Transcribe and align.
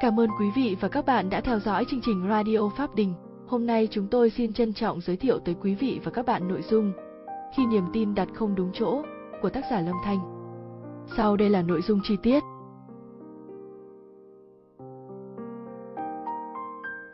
Cảm 0.00 0.20
ơn 0.20 0.30
quý 0.40 0.50
vị 0.56 0.76
và 0.80 0.88
các 0.88 1.06
bạn 1.06 1.30
đã 1.30 1.40
theo 1.40 1.58
dõi 1.58 1.84
chương 1.90 2.00
trình 2.02 2.26
Radio 2.28 2.58
Pháp 2.76 2.94
Đình. 2.94 3.14
Hôm 3.46 3.66
nay 3.66 3.88
chúng 3.90 4.06
tôi 4.10 4.30
xin 4.30 4.52
trân 4.52 4.72
trọng 4.72 5.00
giới 5.00 5.16
thiệu 5.16 5.38
tới 5.38 5.56
quý 5.60 5.74
vị 5.74 6.00
và 6.04 6.10
các 6.10 6.26
bạn 6.26 6.48
nội 6.48 6.62
dung 6.62 6.92
Khi 7.56 7.66
niềm 7.66 7.84
tin 7.92 8.14
đặt 8.14 8.28
không 8.34 8.54
đúng 8.54 8.70
chỗ 8.72 9.02
của 9.42 9.50
tác 9.50 9.64
giả 9.70 9.80
Lâm 9.80 9.94
Thanh. 10.04 10.18
Sau 11.16 11.36
đây 11.36 11.50
là 11.50 11.62
nội 11.62 11.82
dung 11.82 12.00
chi 12.02 12.16
tiết. 12.22 12.42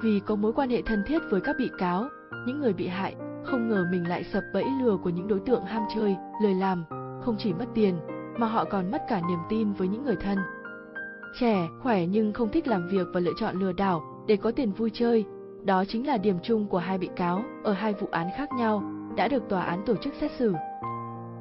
Vì 0.02 0.20
có 0.26 0.36
mối 0.36 0.52
quan 0.52 0.70
hệ 0.70 0.82
thân 0.82 1.02
thiết 1.06 1.18
với 1.30 1.40
các 1.40 1.56
bị 1.58 1.70
cáo, 1.78 2.08
những 2.46 2.60
người 2.60 2.72
bị 2.72 2.86
hại, 2.86 3.14
không 3.44 3.68
ngờ 3.68 3.86
mình 3.92 4.08
lại 4.08 4.24
sập 4.32 4.42
bẫy 4.54 4.64
lừa 4.82 4.96
của 4.96 5.10
những 5.10 5.28
đối 5.28 5.40
tượng 5.40 5.64
ham 5.64 5.82
chơi, 5.94 6.16
lời 6.42 6.54
làm, 6.54 6.84
không 7.24 7.36
chỉ 7.38 7.52
mất 7.52 7.66
tiền, 7.74 7.94
mà 8.38 8.46
họ 8.46 8.64
còn 8.64 8.90
mất 8.90 9.02
cả 9.08 9.20
niềm 9.28 9.38
tin 9.48 9.72
với 9.72 9.88
những 9.88 10.04
người 10.04 10.16
thân. 10.16 10.38
Trẻ, 11.34 11.68
khỏe 11.82 12.06
nhưng 12.06 12.32
không 12.32 12.48
thích 12.48 12.68
làm 12.68 12.88
việc 12.88 13.06
và 13.12 13.20
lựa 13.20 13.32
chọn 13.36 13.56
lừa 13.56 13.72
đảo 13.72 14.24
để 14.26 14.36
có 14.36 14.50
tiền 14.50 14.72
vui 14.72 14.90
chơi, 14.92 15.24
đó 15.64 15.84
chính 15.84 16.06
là 16.06 16.18
điểm 16.18 16.36
chung 16.42 16.66
của 16.66 16.78
hai 16.78 16.98
bị 16.98 17.08
cáo 17.16 17.42
ở 17.64 17.72
hai 17.72 17.92
vụ 17.92 18.08
án 18.10 18.28
khác 18.36 18.48
nhau 18.52 18.82
đã 19.16 19.28
được 19.28 19.48
tòa 19.48 19.62
án 19.62 19.82
tổ 19.86 19.96
chức 19.96 20.14
xét 20.20 20.30
xử. 20.38 20.54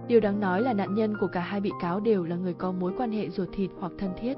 Điều 0.08 0.20
đáng 0.20 0.40
nói 0.40 0.62
là 0.62 0.74
nạn 0.74 0.96
nhân 0.96 1.18
của 1.20 1.28
cả 1.28 1.40
hai 1.40 1.62
bị 1.62 1.72
cáo 1.82 2.00
đều 2.00 2.24
là 2.24 2.36
người 2.36 2.54
có 2.54 2.72
mối 2.72 2.94
quan 2.98 3.12
hệ 3.12 3.30
ruột 3.30 3.50
thịt 3.54 3.72
hoặc 3.80 3.92
thân 3.98 4.12
thiết. 4.22 4.34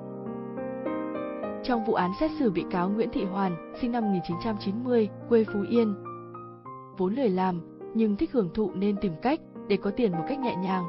Trong 1.63 1.85
vụ 1.85 1.93
án 1.93 2.11
xét 2.19 2.31
xử 2.39 2.51
bị 2.51 2.65
cáo 2.71 2.89
Nguyễn 2.89 3.09
Thị 3.13 3.23
Hoàn, 3.23 3.73
sinh 3.81 3.91
năm 3.91 4.03
1990, 4.03 5.09
quê 5.29 5.43
Phú 5.53 5.59
Yên, 5.69 5.93
vốn 6.97 7.15
lười 7.15 7.29
làm 7.29 7.61
nhưng 7.93 8.17
thích 8.17 8.31
hưởng 8.33 8.49
thụ 8.53 8.71
nên 8.75 8.95
tìm 9.01 9.13
cách 9.21 9.39
để 9.67 9.77
có 9.77 9.91
tiền 9.91 10.11
một 10.11 10.23
cách 10.27 10.39
nhẹ 10.39 10.55
nhàng. 10.55 10.83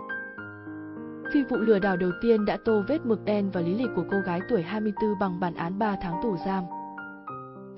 Phi 1.33 1.43
vụ 1.43 1.57
lừa 1.57 1.79
đảo 1.79 1.97
đầu 1.97 2.11
tiên 2.21 2.45
đã 2.45 2.57
tô 2.65 2.83
vết 2.89 3.07
mực 3.07 3.25
đen 3.25 3.51
vào 3.51 3.63
lý 3.63 3.75
lịch 3.75 3.91
của 3.97 4.05
cô 4.11 4.17
gái 4.21 4.41
tuổi 4.49 4.63
24 4.63 5.19
bằng 5.21 5.41
bản 5.41 5.55
án 5.55 5.79
3 5.79 5.97
tháng 6.03 6.21
tù 6.23 6.37
giam. 6.47 6.65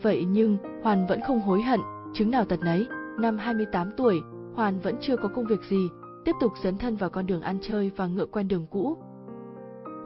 Vậy 0.03 0.25
nhưng, 0.29 0.57
Hoàn 0.83 1.07
vẫn 1.07 1.21
không 1.27 1.41
hối 1.41 1.63
hận, 1.63 1.81
chứng 2.15 2.31
nào 2.31 2.45
tật 2.45 2.61
nấy. 2.61 2.87
Năm 3.19 3.39
28 3.39 3.91
tuổi, 3.97 4.21
Hoàn 4.55 4.81
vẫn 4.81 4.97
chưa 5.01 5.17
có 5.17 5.29
công 5.29 5.47
việc 5.47 5.61
gì, 5.69 5.89
tiếp 6.25 6.33
tục 6.41 6.53
dấn 6.63 6.79
thân 6.79 6.97
vào 6.97 7.11
con 7.11 7.27
đường 7.27 7.41
ăn 7.41 7.59
chơi 7.63 7.91
và 7.97 8.07
ngựa 8.07 8.27
quen 8.27 8.49
đường 8.49 8.67
cũ. 8.71 8.97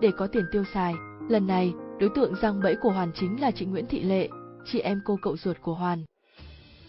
Để 0.01 0.11
có 0.19 0.27
tiền 0.27 0.45
tiêu 0.53 0.65
xài, 0.75 0.95
lần 1.29 1.47
này, 1.47 1.75
đối 2.01 2.11
tượng 2.15 2.35
răng 2.41 2.61
bẫy 2.63 2.77
của 2.77 2.91
Hoàn 2.91 3.13
chính 3.15 3.41
là 3.41 3.51
chị 3.51 3.67
Nguyễn 3.67 3.87
Thị 3.87 4.03
Lệ, 4.03 4.29
chị 4.65 4.81
em 4.81 5.01
cô 5.05 5.19
cậu 5.23 5.37
ruột 5.37 5.57
của 5.63 5.75
Hoàn. 5.75 6.05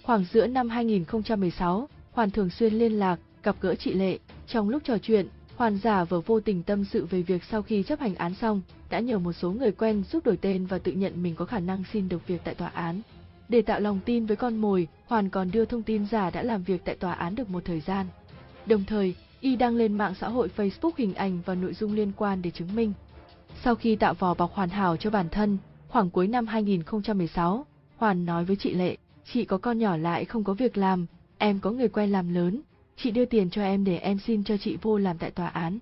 Khoảng 0.03 0.25
giữa 0.33 0.47
năm 0.47 0.69
2016, 0.69 1.87
Hoàn 2.11 2.31
thường 2.31 2.49
xuyên 2.49 2.73
liên 2.73 2.99
lạc, 2.99 3.19
gặp 3.43 3.55
gỡ 3.61 3.75
chị 3.75 3.93
Lệ. 3.93 4.19
Trong 4.47 4.69
lúc 4.69 4.83
trò 4.85 4.97
chuyện, 5.01 5.27
Hoàn 5.59 5.77
giả 5.77 6.03
vờ 6.03 6.21
vô 6.21 6.39
tình 6.39 6.63
tâm 6.63 6.85
sự 6.85 7.05
về 7.05 7.21
việc 7.21 7.43
sau 7.43 7.61
khi 7.61 7.83
chấp 7.83 7.99
hành 7.99 8.15
án 8.15 8.33
xong, 8.33 8.61
đã 8.89 8.99
nhờ 8.99 9.19
một 9.19 9.33
số 9.33 9.51
người 9.51 9.71
quen 9.71 10.03
giúp 10.11 10.25
đổi 10.25 10.37
tên 10.37 10.65
và 10.65 10.77
tự 10.77 10.91
nhận 10.91 11.23
mình 11.23 11.35
có 11.35 11.45
khả 11.45 11.59
năng 11.59 11.83
xin 11.93 12.09
được 12.09 12.27
việc 12.27 12.41
tại 12.43 12.55
tòa 12.55 12.67
án. 12.67 13.01
Để 13.49 13.61
tạo 13.61 13.79
lòng 13.79 13.99
tin 14.05 14.25
với 14.25 14.35
con 14.35 14.57
mồi, 14.57 14.87
Hoàn 15.05 15.29
còn 15.29 15.51
đưa 15.51 15.65
thông 15.65 15.83
tin 15.83 16.05
giả 16.05 16.29
đã 16.29 16.43
làm 16.43 16.63
việc 16.63 16.81
tại 16.85 16.95
tòa 16.95 17.13
án 17.13 17.35
được 17.35 17.49
một 17.49 17.65
thời 17.65 17.79
gian. 17.79 18.05
Đồng 18.65 18.83
thời, 18.87 19.15
y 19.39 19.55
đăng 19.55 19.75
lên 19.75 19.97
mạng 19.97 20.13
xã 20.19 20.29
hội 20.29 20.49
Facebook 20.57 20.91
hình 20.97 21.13
ảnh 21.13 21.39
và 21.45 21.55
nội 21.55 21.73
dung 21.73 21.93
liên 21.93 22.11
quan 22.17 22.41
để 22.41 22.51
chứng 22.51 22.75
minh. 22.75 22.93
Sau 23.63 23.75
khi 23.75 23.95
tạo 23.95 24.13
vỏ 24.13 24.33
bọc 24.33 24.53
hoàn 24.53 24.69
hảo 24.69 24.97
cho 24.97 25.09
bản 25.09 25.29
thân, 25.29 25.57
khoảng 25.87 26.09
cuối 26.09 26.27
năm 26.27 26.47
2016, 26.47 27.65
Hoàn 27.97 28.25
nói 28.25 28.45
với 28.45 28.55
chị 28.55 28.73
Lệ, 28.73 28.97
chị 29.33 29.45
có 29.45 29.57
con 29.57 29.79
nhỏ 29.79 29.97
lại 29.97 30.25
không 30.25 30.43
có 30.43 30.53
việc 30.53 30.77
làm, 30.77 31.05
em 31.37 31.59
có 31.59 31.71
người 31.71 31.87
quen 31.87 32.11
làm 32.11 32.33
lớn, 32.33 32.61
chị 33.03 33.11
đưa 33.11 33.25
tiền 33.25 33.49
cho 33.49 33.63
em 33.63 33.83
để 33.83 33.97
em 33.97 34.19
xin 34.19 34.43
cho 34.43 34.57
chị 34.57 34.77
vô 34.81 34.97
làm 34.97 35.17
tại 35.17 35.31
tòa 35.31 35.47
án. 35.47 35.79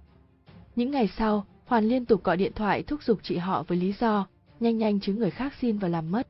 Những 0.75 0.91
ngày 0.91 1.09
sau, 1.17 1.45
Hoàn 1.65 1.85
liên 1.85 2.05
tục 2.05 2.23
gọi 2.23 2.37
điện 2.37 2.51
thoại 2.55 2.83
thúc 2.83 3.03
giục 3.03 3.19
chị 3.23 3.37
họ 3.37 3.63
với 3.67 3.77
lý 3.77 3.93
do, 3.99 4.27
nhanh 4.59 4.77
nhanh 4.77 4.99
chứ 4.99 5.13
người 5.13 5.31
khác 5.31 5.53
xin 5.61 5.77
và 5.77 5.87
làm 5.87 6.11
mất. 6.11 6.27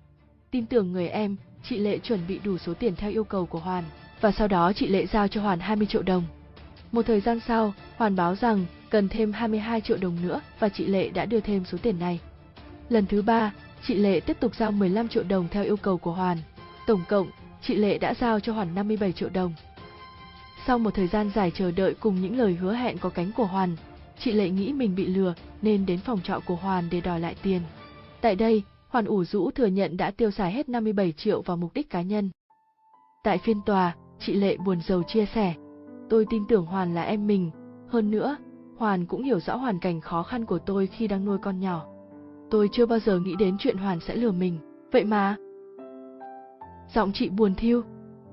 Tin 0.52 0.66
tưởng 0.66 0.91
người 0.91 1.07
em, 1.07 1.35
chị 1.63 1.77
Lệ 1.77 1.97
chuẩn 1.97 2.19
bị 2.27 2.39
đủ 2.44 2.57
số 2.57 2.73
tiền 2.73 2.95
theo 2.95 3.11
yêu 3.11 3.23
cầu 3.23 3.45
của 3.45 3.59
Hoàn, 3.59 3.84
và 4.22 4.31
sau 4.31 4.47
đó 4.47 4.73
chị 4.73 4.88
Lệ 4.88 5.06
giao 5.06 5.28
cho 5.28 5.41
Hoàn 5.41 5.59
20 5.59 5.88
triệu 5.88 6.01
đồng. 6.01 6.23
Một 6.91 7.06
thời 7.06 7.22
gian 7.22 7.39
sau, 7.47 7.73
Hoàn 7.97 8.16
báo 8.16 8.35
rằng 8.35 8.66
cần 8.89 9.09
thêm 9.09 9.33
22 9.33 9.81
triệu 9.81 9.97
đồng 9.97 10.17
nữa 10.22 10.41
và 10.59 10.69
chị 10.69 10.85
Lệ 10.85 11.09
đã 11.09 11.25
đưa 11.25 11.39
thêm 11.39 11.66
số 11.66 11.78
tiền 11.81 12.00
này. 12.00 12.19
Lần 12.89 13.06
thứ 13.06 13.22
ba, 13.22 13.53
chị 13.88 13.94
Lệ 13.94 14.19
tiếp 14.19 14.38
tục 14.39 14.56
giao 14.56 14.72
15 14.72 15.07
triệu 15.07 15.23
đồng 15.23 15.47
theo 15.51 15.63
yêu 15.63 15.78
cầu 15.78 15.97
của 15.97 16.13
Hoàn. 16.13 16.38
Tổng 16.88 17.01
cộng, 17.09 17.28
chị 17.62 17.75
Lệ 17.75 17.97
đã 17.97 18.13
giao 18.13 18.39
cho 18.39 18.53
Hoàn 18.53 18.75
57 18.75 19.12
triệu 19.12 19.29
đồng. 19.29 19.53
Sau 20.67 20.79
một 20.79 20.94
thời 20.94 21.07
gian 21.07 21.29
dài 21.35 21.51
chờ 21.51 21.72
đợi 21.72 21.94
cùng 22.00 22.22
những 22.22 22.38
lời 22.38 22.53
hứa 22.53 22.73
hẹn 22.73 22.97
có 22.97 23.09
cánh 23.09 23.31
của 23.38 23.45
Hoàn, 23.45 23.75
chị 24.19 24.31
Lệ 24.31 24.50
nghĩ 24.50 24.73
mình 24.73 24.95
bị 24.95 25.05
lừa 25.05 25.33
nên 25.61 25.85
đến 25.85 26.00
phòng 26.00 26.19
trọ 26.23 26.39
của 26.47 26.55
Hoàn 26.55 26.89
để 26.91 27.01
đòi 27.01 27.19
lại 27.19 27.35
tiền. 27.44 27.61
Tại 28.22 28.35
đây, 28.35 28.63
Hoàn 28.89 29.06
ủ 29.06 29.23
rũ 29.23 29.51
thừa 29.51 29.66
nhận 29.66 29.97
đã 29.97 30.11
tiêu 30.11 30.31
xài 30.31 30.51
hết 30.51 30.69
57 30.69 31.11
triệu 31.11 31.41
vào 31.41 31.57
mục 31.57 31.73
đích 31.73 31.89
cá 31.89 32.01
nhân. 32.01 32.29
Tại 33.23 33.38
phiên 33.38 33.61
tòa, 33.66 33.95
chị 34.19 34.33
Lệ 34.33 34.57
buồn 34.57 34.81
rầu 34.81 35.03
chia 35.03 35.25
sẻ, 35.25 35.53
tôi 36.09 36.25
tin 36.29 36.44
tưởng 36.47 36.66
Hoàn 36.66 36.95
là 36.95 37.01
em 37.01 37.27
mình, 37.27 37.51
hơn 37.89 38.11
nữa, 38.11 38.38
Hoàn 38.77 39.06
cũng 39.06 39.23
hiểu 39.23 39.39
rõ 39.39 39.56
hoàn 39.56 39.79
cảnh 39.79 40.01
khó 40.01 40.23
khăn 40.23 40.45
của 40.45 40.59
tôi 40.59 40.88
khi 40.88 41.07
đang 41.07 41.25
nuôi 41.25 41.38
con 41.38 41.59
nhỏ. 41.59 41.85
Tôi 42.51 42.69
chưa 42.72 42.85
bao 42.85 43.00
giờ 43.00 43.19
nghĩ 43.19 43.35
đến 43.39 43.56
chuyện 43.59 43.77
Hoàn 43.77 44.00
sẽ 44.00 44.16
lừa 44.16 44.31
mình, 44.31 44.59
vậy 44.91 45.03
mà. 45.03 45.35
Giọng 46.94 47.11
chị 47.13 47.29
buồn 47.29 47.56
thiêu. 47.56 47.81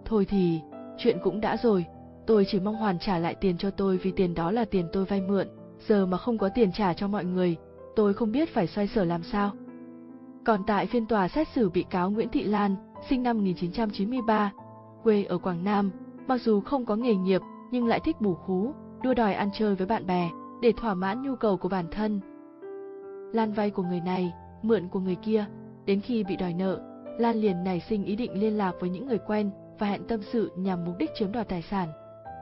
Thôi 0.04 0.26
thì, 0.28 0.60
chuyện 0.98 1.18
cũng 1.22 1.40
đã 1.40 1.56
rồi, 1.56 1.86
tôi 2.26 2.44
chỉ 2.48 2.60
mong 2.60 2.76
Hoàn 2.76 2.98
trả 2.98 3.18
lại 3.18 3.34
tiền 3.34 3.58
cho 3.58 3.70
tôi 3.70 3.96
vì 3.96 4.12
tiền 4.12 4.34
đó 4.34 4.50
là 4.50 4.64
tiền 4.64 4.88
tôi 4.92 5.04
vay 5.04 5.20
mượn, 5.20 5.48
giờ 5.88 6.06
mà 6.06 6.16
không 6.16 6.38
có 6.38 6.48
tiền 6.48 6.72
trả 6.72 6.94
cho 6.94 7.08
mọi 7.08 7.24
người, 7.24 7.56
tôi 7.96 8.14
không 8.14 8.32
biết 8.32 8.54
phải 8.54 8.66
xoay 8.66 8.86
sở 8.86 9.04
làm 9.04 9.22
sao. 9.22 9.50
Còn 10.44 10.60
tại 10.66 10.86
phiên 10.86 11.06
tòa 11.06 11.28
xét 11.28 11.48
xử 11.54 11.70
bị 11.70 11.84
cáo 11.90 12.10
Nguyễn 12.10 12.28
Thị 12.28 12.42
Lan, 12.42 12.76
sinh 13.08 13.22
năm 13.22 13.36
1993, 13.36 14.52
quê 15.02 15.24
ở 15.24 15.38
Quảng 15.38 15.64
Nam, 15.64 15.90
mặc 16.26 16.40
dù 16.44 16.60
không 16.60 16.86
có 16.86 16.96
nghề 16.96 17.14
nghiệp 17.14 17.40
nhưng 17.70 17.86
lại 17.86 18.00
thích 18.04 18.20
bù 18.20 18.34
khú, 18.34 18.72
đua 19.02 19.14
đòi 19.14 19.34
ăn 19.34 19.50
chơi 19.58 19.74
với 19.74 19.86
bạn 19.86 20.06
bè 20.06 20.30
để 20.62 20.72
thỏa 20.76 20.94
mãn 20.94 21.22
nhu 21.22 21.36
cầu 21.36 21.56
của 21.56 21.68
bản 21.68 21.86
thân. 21.90 22.20
Lan 23.32 23.52
vay 23.52 23.70
của 23.70 23.82
người 23.82 24.00
này, 24.00 24.32
mượn 24.62 24.88
của 24.88 25.00
người 25.00 25.16
kia, 25.16 25.44
đến 25.86 26.00
khi 26.00 26.24
bị 26.24 26.36
đòi 26.36 26.54
nợ, 26.54 26.80
Lan 27.18 27.36
liền 27.36 27.64
nảy 27.64 27.80
sinh 27.88 28.04
ý 28.04 28.16
định 28.16 28.40
liên 28.40 28.58
lạc 28.58 28.72
với 28.80 28.90
những 28.90 29.06
người 29.06 29.18
quen 29.26 29.50
và 29.78 29.86
hẹn 29.86 30.04
tâm 30.08 30.20
sự 30.32 30.50
nhằm 30.56 30.84
mục 30.84 30.94
đích 30.98 31.10
chiếm 31.14 31.32
đoạt 31.32 31.48
tài 31.48 31.62
sản. 31.62 31.88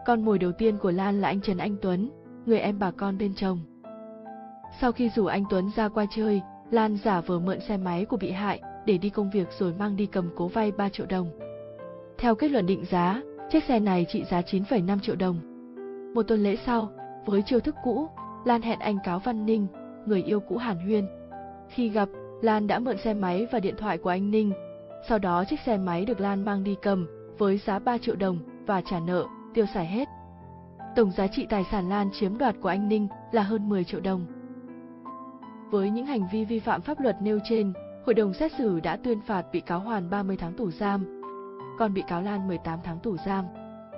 Con 0.05 0.25
mồi 0.25 0.39
đầu 0.39 0.53
tiên 0.53 0.79
của 0.79 0.91
Lan 0.91 1.21
là 1.21 1.29
anh 1.29 1.41
Trần 1.41 1.59
Anh 1.59 1.77
Tuấn, 1.83 2.11
người 2.47 2.59
em 2.59 2.79
bà 2.79 2.91
con 2.91 3.19
bên 3.19 3.35
chồng. 3.35 3.59
Sau 4.81 4.93
khi 4.93 5.09
rủ 5.09 5.27
anh 5.27 5.45
Tuấn 5.51 5.71
ra 5.77 5.89
qua 5.89 6.07
chơi, 6.17 6.43
Lan 6.71 6.97
giả 7.05 7.21
vờ 7.21 7.39
mượn 7.39 7.61
xe 7.61 7.77
máy 7.77 8.05
của 8.05 8.17
bị 8.17 8.31
hại 8.31 8.61
để 8.87 8.99
đi 8.99 9.11
công 9.11 9.31
việc 9.31 9.49
rồi 9.59 9.75
mang 9.79 9.97
đi 9.97 10.07
cầm 10.07 10.31
cố 10.37 10.49
vay 10.49 10.73
3 10.73 10.89
triệu 10.89 11.07
đồng. 11.07 11.31
Theo 12.19 12.35
kết 12.35 12.51
luận 12.51 12.67
định 12.67 12.85
giá, 12.85 13.23
chiếc 13.51 13.65
xe 13.65 13.81
này 13.81 14.07
trị 14.09 14.25
giá 14.31 14.41
9,5 14.41 14.99
triệu 14.99 15.17
đồng. 15.17 15.37
Một 16.15 16.23
tuần 16.23 16.43
lễ 16.43 16.57
sau, 16.67 16.91
với 17.27 17.43
chiêu 17.43 17.61
thức 17.61 17.75
cũ, 17.85 18.09
Lan 18.45 18.63
hẹn 18.63 18.79
anh 18.79 18.99
Cáo 19.05 19.19
Văn 19.19 19.47
Ninh, 19.47 19.67
người 20.07 20.23
yêu 20.23 20.41
cũ 20.41 20.57
Hàn 20.57 20.77
Huyên. 20.77 21.07
Khi 21.69 21.89
gặp, 21.89 22.09
Lan 22.43 22.67
đã 22.67 22.79
mượn 22.79 22.97
xe 23.05 23.15
máy 23.15 23.47
và 23.53 23.61
điện 23.61 23.75
thoại 23.79 23.99
của 23.99 24.11
anh 24.11 24.31
Ninh. 24.31 24.53
Sau 25.09 25.19
đó 25.19 25.45
chiếc 25.45 25.61
xe 25.67 25.77
máy 25.79 26.05
được 26.05 26.21
Lan 26.21 26.45
mang 26.45 26.65
đi 26.65 26.77
cầm 26.83 27.07
với 27.39 27.59
giá 27.59 27.79
3 27.79 27.99
triệu 27.99 28.17
đồng 28.17 28.39
và 28.67 28.83
trả 28.91 29.01
nợ, 29.01 29.27
tiêu 29.55 29.67
xài 29.75 29.87
hết. 29.87 30.09
Tổng 30.97 31.11
giá 31.11 31.27
trị 31.27 31.47
tài 31.51 31.65
sản 31.71 31.89
Lan 31.89 32.11
chiếm 32.13 32.39
đoạt 32.39 32.55
của 32.61 32.69
anh 32.69 32.89
Ninh 32.89 33.09
là 33.33 33.43
hơn 33.43 33.69
10 33.69 33.85
triệu 33.85 34.01
đồng. 34.01 34.27
Với 35.71 35.91
những 35.91 36.07
hành 36.07 36.29
vi 36.33 36.45
vi 36.45 36.59
phạm 36.61 36.81
pháp 36.81 37.01
luật 37.01 37.17
nêu 37.23 37.39
trên, 37.45 37.73
hội 38.07 38.15
đồng 38.15 38.35
xét 38.35 38.53
xử 38.59 38.81
đã 38.81 38.97
tuyên 38.97 39.21
phạt 39.21 39.47
bị 39.53 39.61
cáo 39.61 39.81
Hoàn 39.81 40.11
30 40.11 40.37
tháng 40.37 40.55
tù 40.55 40.71
giam, 40.71 41.23
còn 41.79 41.95
bị 41.95 42.03
cáo 42.09 42.23
Lan 42.23 42.49
18 42.49 42.79
tháng 42.85 42.99
tù 42.99 43.17
giam. 43.27 43.45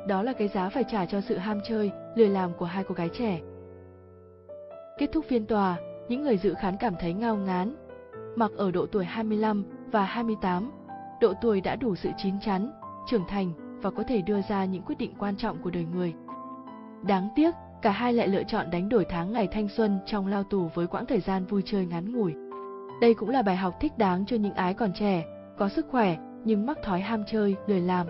Đó 0.09 0.22
là 0.22 0.32
cái 0.32 0.48
giá 0.48 0.69
phải 0.69 0.84
trả 0.91 1.06
cho 1.06 1.20
sự 1.20 1.37
ham 1.37 1.60
chơi, 1.69 1.91
lười 2.15 2.28
làm 2.28 2.54
của 2.59 2.66
hai 2.66 2.84
cô 2.84 2.94
gái 2.94 3.09
trẻ. 3.19 3.41
Kết 4.98 5.06
thúc 5.12 5.25
phiên 5.28 5.47
tòa, 5.47 5.76
những 6.09 6.22
người 6.22 6.36
dự 6.36 6.54
khán 6.54 6.76
cảm 6.81 6.95
thấy 7.00 7.12
ngao 7.12 7.36
ngán. 7.36 7.77
Mặc 8.36 8.50
ở 8.57 8.71
độ 8.71 8.86
tuổi 8.86 9.04
25 9.04 9.65
và 9.92 10.04
28, 10.04 10.71
độ 11.21 11.33
tuổi 11.42 11.60
đã 11.60 11.77
đủ 11.77 11.95
sự 11.95 12.10
chín 12.16 12.34
chắn, 12.41 12.72
trưởng 13.10 13.24
thành 13.28 13.64
và 13.82 13.91
có 13.91 14.03
thể 14.03 14.22
đưa 14.22 14.41
ra 14.48 14.65
những 14.65 14.82
quyết 14.82 14.98
định 14.98 15.15
quan 15.18 15.36
trọng 15.36 15.62
của 15.62 15.71
đời 15.71 15.86
người. 15.94 16.15
Đáng 17.03 17.28
tiếc, 17.34 17.54
cả 17.82 17.91
hai 17.91 18.12
lại 18.12 18.28
lựa 18.28 18.42
chọn 18.42 18.71
đánh 18.71 18.88
đổi 18.88 19.04
tháng 19.09 19.32
ngày 19.32 19.48
thanh 19.53 19.68
xuân 19.68 19.98
trong 20.06 20.26
lao 20.26 20.42
tù 20.42 20.68
với 20.74 20.86
quãng 20.86 21.06
thời 21.06 21.21
gian 21.21 21.44
vui 21.44 21.62
chơi 21.65 21.86
ngắn 21.86 22.12
ngủi. 22.12 22.34
Đây 23.00 23.15
cũng 23.15 23.28
là 23.30 23.42
bài 23.42 23.56
học 23.56 23.74
thích 23.80 23.98
đáng 23.98 24.26
cho 24.26 24.36
những 24.36 24.54
ái 24.54 24.74
còn 24.74 24.92
trẻ, 24.92 25.24
có 25.59 25.68
sức 25.68 25.86
khỏe 25.91 26.16
nhưng 26.44 26.66
mắc 26.66 26.78
thói 26.82 27.00
ham 27.00 27.24
chơi, 27.26 27.56
lười 27.66 27.80
làm. 27.80 28.06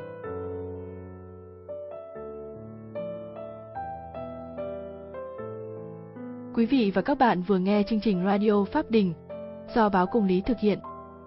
Quý 6.55 6.67
vị 6.67 6.93
và 6.95 7.03
các 7.03 7.19
bạn 7.19 7.43
vừa 7.43 7.59
nghe 7.59 7.83
chương 7.83 8.01
trình 8.01 8.25
Radio 8.25 8.65
Pháp 8.65 8.91
Đình 8.91 9.13
do 9.75 9.89
báo 9.89 10.07
Cùng 10.07 10.27
lý 10.27 10.41
thực 10.41 10.59
hiện. 10.61 10.79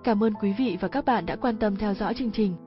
Cảm 0.03 0.23
ơn 0.23 0.33
quý 0.33 0.53
vị 0.57 0.77
và 0.81 0.87
các 0.87 1.05
bạn 1.05 1.25
đã 1.25 1.35
quan 1.35 1.57
tâm 1.57 1.75
theo 1.75 1.93
dõi 1.93 2.13
chương 2.13 2.31
trình. 2.31 2.66